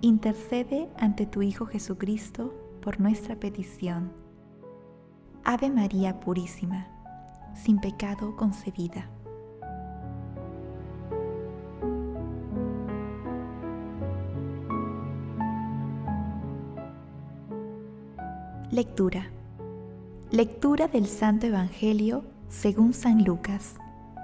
[0.00, 4.12] intercede ante tu Hijo Jesucristo por nuestra petición.
[5.44, 6.88] Ave María Purísima,
[7.54, 9.10] sin pecado concebida.
[18.70, 19.30] Lectura.
[20.30, 23.76] Lectura del Santo Evangelio según San Lucas,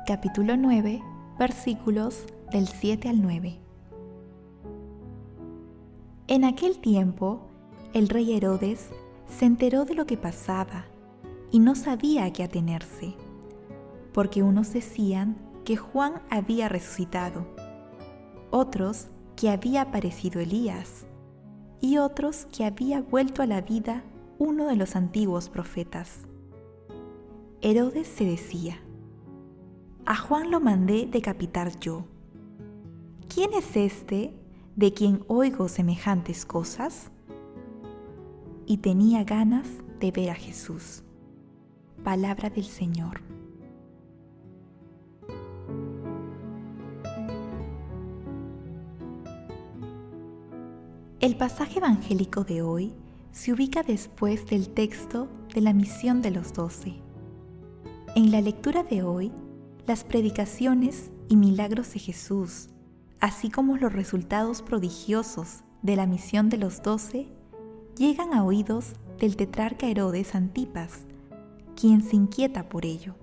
[0.07, 1.01] capítulo 9,
[1.39, 3.62] versículos del 7 al 9.
[6.33, 7.43] En aquel tiempo,
[7.93, 8.89] el rey Herodes
[9.27, 10.87] se enteró de lo que pasaba
[11.51, 13.15] y no sabía a qué atenerse,
[14.15, 17.47] porque unos decían que Juan había resucitado,
[18.51, 21.07] otros que había aparecido Elías
[21.83, 24.03] y otros que había vuelto a la vida
[24.39, 26.21] uno de los antiguos profetas.
[27.61, 28.79] Herodes se decía,
[30.07, 32.07] a Juan lo mandé decapitar yo.
[33.29, 34.42] ¿Quién es este
[34.77, 37.11] de quien oigo semejantes cosas?
[38.67, 39.69] Y tenía ganas
[40.01, 41.03] de ver a Jesús.
[42.03, 43.21] Palabra del Señor.
[51.21, 52.95] El pasaje evangélico de hoy
[53.31, 56.95] se ubica después del texto de la misión de los doce.
[58.17, 59.33] En la lectura de hoy,
[59.87, 62.72] las predicaciones y milagros de Jesús,
[63.23, 67.29] así como los resultados prodigiosos de la misión de los doce,
[67.97, 71.07] llegan a oídos del tetrarca Herodes Antipas,
[71.81, 73.15] quien se inquieta por ello.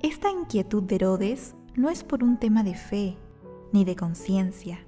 [0.00, 3.18] Esta inquietud de Herodes no es por un tema de fe
[3.74, 4.78] ni de conciencia,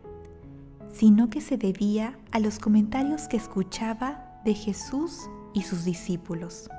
[0.91, 6.71] sino que se debía a los comentarios que escuchaba de Jesús y sus discípulos.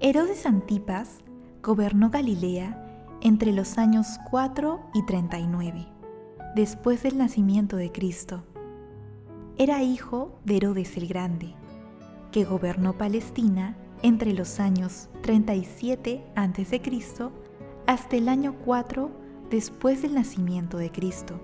[0.00, 1.18] Herodes Antipas
[1.62, 2.87] gobernó Galilea
[3.20, 5.86] entre los años 4 y 39,
[6.54, 8.44] después del nacimiento de Cristo.
[9.56, 11.54] Era hijo de Herodes el Grande,
[12.32, 16.80] que gobernó Palestina entre los años 37 a.C.
[17.86, 19.10] hasta el año 4
[19.50, 21.40] después del nacimiento de Cristo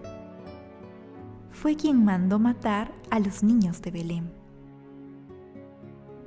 [1.55, 4.31] fue quien mandó matar a los niños de Belén.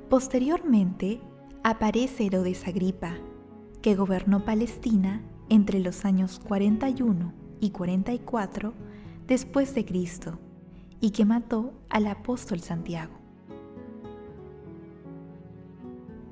[0.08, 1.20] Posteriormente
[1.62, 3.14] aparece Herodes Agripa,
[3.82, 8.74] que gobernó Palestina entre los años 41 y 44
[9.26, 10.38] después de Cristo
[11.00, 13.12] y que mató al apóstol Santiago.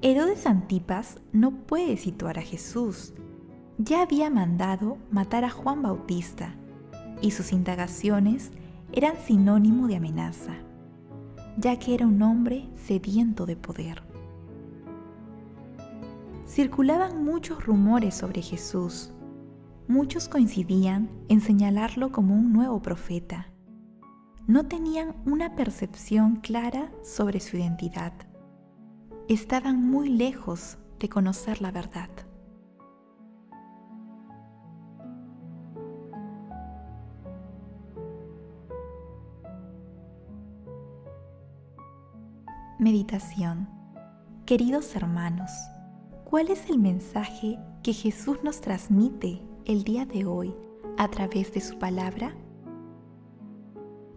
[0.03, 3.15] Herodes Antipas no puede situar a Jesús.
[3.79, 6.55] Ya había mandado matar a Juan Bautista
[7.21, 8.53] y sus indagaciones
[8.93, 10.55] eran sinónimo de amenaza,
[11.57, 14.06] ya que era un hombre sediento de poder.
[16.57, 19.13] Circulaban muchos rumores sobre Jesús.
[19.89, 23.53] Muchos coincidían en señalarlo como un nuevo profeta.
[24.47, 28.15] No tenían una percepción clara sobre su identidad.
[29.29, 32.09] Estaban muy lejos de conocer la verdad.
[42.79, 43.69] Meditación
[44.47, 45.51] Queridos hermanos,
[46.29, 50.55] ¿cuál es el mensaje que Jesús nos transmite el día de hoy
[50.99, 52.35] a través de su palabra?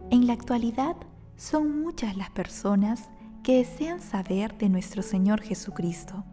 [0.09, 0.95] En la actualidad
[1.35, 3.11] son muchas las personas
[3.43, 6.25] que desean saber de nuestro Señor Jesucristo,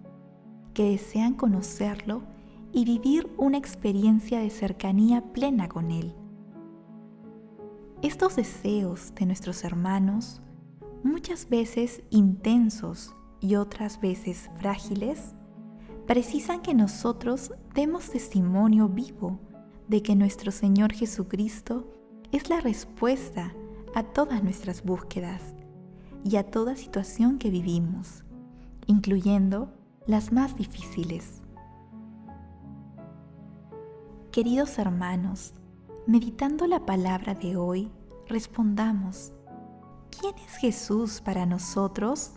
[0.73, 2.23] que desean conocerlo
[2.73, 6.15] y vivir una experiencia de cercanía plena con Él.
[8.01, 10.41] Estos deseos de nuestros hermanos
[11.05, 15.36] muchas veces intensos y otras veces frágiles,
[16.07, 19.41] precisan que nosotros demos testimonio vivo
[19.89, 21.93] de que nuestro Señor Jesucristo
[22.33, 23.53] es la respuesta
[23.95, 25.55] a todas nuestras búsquedas
[26.25, 28.25] y a toda situación que vivimos,
[28.87, 29.73] incluyendo
[30.07, 31.43] las más difíciles.
[34.31, 35.55] Queridos hermanos,
[36.07, 37.91] meditando la palabra de hoy,
[38.29, 39.33] respondamos,
[40.21, 42.33] ¿quién es Jesús para nosotros?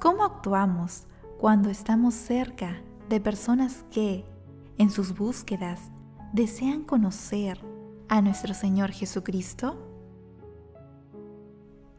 [0.00, 1.06] ¿Cómo actuamos
[1.40, 4.24] cuando estamos cerca de personas que,
[4.78, 5.90] en sus búsquedas,
[6.32, 7.60] desean conocer
[8.08, 9.90] a nuestro Señor Jesucristo?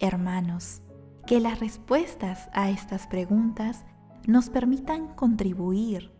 [0.02, 0.82] hermanos,
[1.28, 3.86] que las respuestas a estas preguntas
[4.28, 6.12] nos permitan contribuir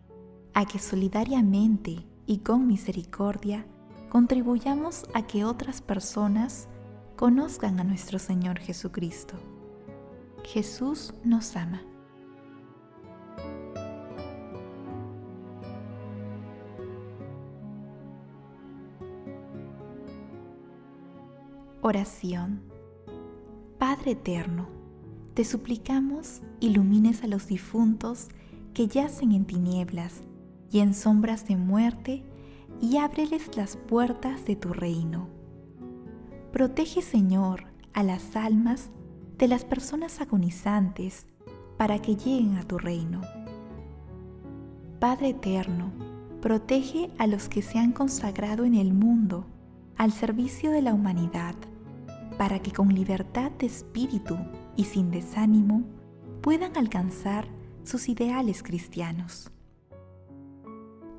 [0.54, 3.66] a que solidariamente y con misericordia
[4.08, 6.68] contribuyamos a que otras personas
[7.16, 9.34] conozcan a nuestro Señor Jesucristo.
[10.44, 11.82] Jesús nos ama.
[21.84, 22.60] Oración.
[23.80, 24.68] Padre eterno,
[25.34, 28.28] te suplicamos ilumines a los difuntos
[28.72, 30.22] que yacen en tinieblas
[30.70, 32.22] y en sombras de muerte
[32.80, 35.26] y ábreles las puertas de tu reino.
[36.52, 37.64] Protege, Señor,
[37.94, 38.90] a las almas
[39.36, 41.26] de las personas agonizantes
[41.78, 43.22] para que lleguen a tu reino.
[45.00, 45.90] Padre eterno,
[46.40, 49.46] protege a los que se han consagrado en el mundo
[49.96, 51.56] al servicio de la humanidad
[52.32, 54.36] para que con libertad de espíritu
[54.76, 55.84] y sin desánimo
[56.40, 57.46] puedan alcanzar
[57.84, 59.50] sus ideales cristianos.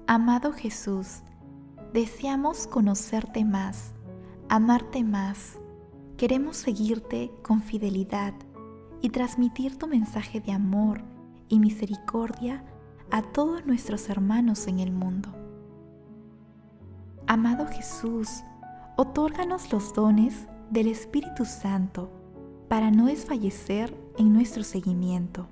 [0.07, 1.23] Amado Jesús,
[1.93, 3.93] deseamos conocerte más,
[4.49, 5.59] amarte más,
[6.17, 8.33] queremos seguirte con fidelidad
[9.01, 11.01] y transmitir tu mensaje de amor
[11.49, 12.63] y misericordia
[13.11, 15.29] a todos nuestros hermanos en el mundo.
[17.27, 18.43] Amado Jesús,
[18.95, 22.11] otórganos los dones del Espíritu Santo
[22.67, 25.47] para no desfallecer en nuestro seguimiento,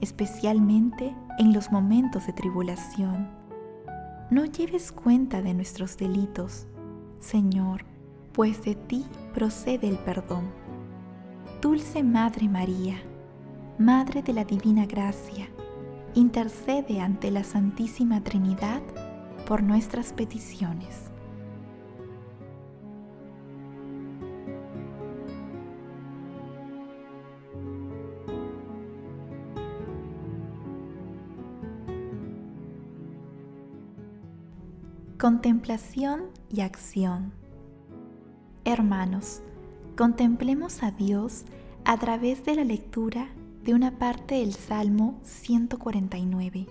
[0.00, 3.28] especialmente en los momentos de tribulación.
[4.30, 6.66] No lleves cuenta de nuestros delitos,
[7.18, 7.84] Señor,
[8.32, 9.04] pues de ti
[9.34, 10.44] procede el perdón.
[11.62, 12.96] Dulce Madre María,
[13.78, 15.48] Madre de la Divina Gracia,
[16.14, 18.82] intercede ante la Santísima Trinidad
[19.46, 21.10] por nuestras peticiones.
[35.18, 37.32] Contemplación y acción.
[38.64, 39.42] Hermanos,
[39.96, 41.44] contemplemos a Dios
[41.84, 43.26] a través de la lectura
[43.64, 46.68] de una parte del Salmo 149.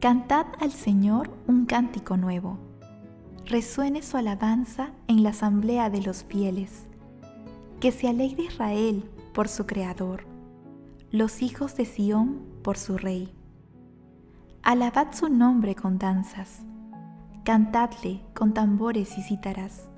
[0.00, 2.56] Cantad al Señor un cántico nuevo.
[3.44, 6.86] Resuene su alabanza en la asamblea de los fieles.
[7.80, 10.24] Que se alegre Israel por su Creador,
[11.10, 13.41] los hijos de Sión por su Rey.
[14.64, 16.62] Alabad su nombre con danzas,
[17.44, 19.90] cantadle con tambores y cítaras,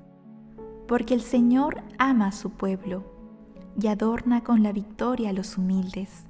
[0.87, 3.03] porque el Señor ama a su pueblo
[3.79, 6.25] y adorna con la victoria a los humildes.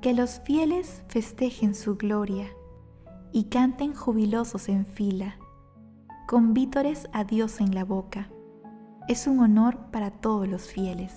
[0.00, 2.48] Que los fieles festejen su gloria
[3.30, 5.36] y canten jubilosos en fila,
[6.26, 8.30] con vítores a Dios en la boca.
[9.06, 11.14] Es un honor para todos los fieles.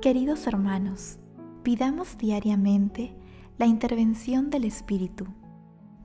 [0.00, 1.18] Queridos hermanos,
[1.62, 3.14] pidamos diariamente
[3.58, 5.26] la intervención del Espíritu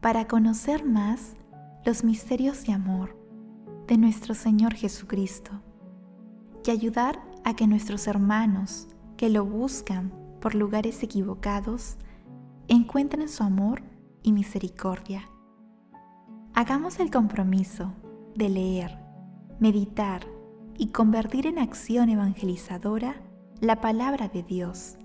[0.01, 1.35] para conocer más
[1.85, 3.17] los misterios de amor
[3.87, 5.51] de nuestro Señor Jesucristo
[6.65, 8.87] y ayudar a que nuestros hermanos
[9.17, 11.97] que lo buscan por lugares equivocados
[12.67, 13.83] encuentren su amor
[14.23, 15.29] y misericordia.
[16.53, 17.93] Hagamos el compromiso
[18.35, 18.99] de leer,
[19.59, 20.25] meditar
[20.77, 23.15] y convertir en acción evangelizadora
[23.61, 24.97] la palabra de Dios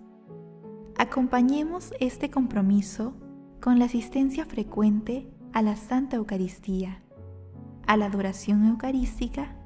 [1.00, 3.14] Acompañemos este compromiso
[3.62, 7.02] con la asistencia frecuente a la Santa Eucaristía,
[7.87, 9.57] a la adoración eucarística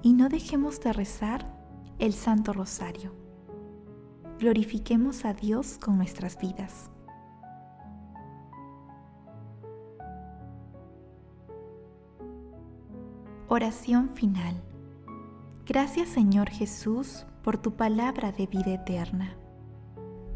[0.00, 1.54] y no dejemos de rezar
[1.98, 3.12] el Santo Rosario.
[4.38, 6.90] Glorifiquemos a Dios con nuestras vidas.
[13.48, 14.54] Oración final.
[15.66, 19.36] Gracias Señor Jesús por tu palabra de vida eterna.